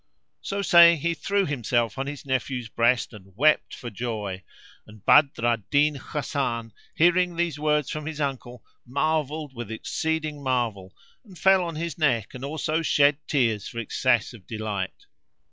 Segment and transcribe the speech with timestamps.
[0.41, 4.41] So saying, he threw himself on his nephew's breast and wept for joy;
[4.87, 10.95] and Badr al Din Hasan, hearing these words from his uncle, marvelled with exceeding marvel
[11.23, 15.05] and fell on his neck and also shed tears for excess of delight.